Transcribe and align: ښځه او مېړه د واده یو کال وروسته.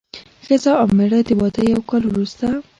ښځه 0.45 0.71
او 0.81 0.87
مېړه 0.97 1.19
د 1.27 1.29
واده 1.39 1.63
یو 1.73 1.81
کال 1.89 2.03
وروسته. 2.07 2.47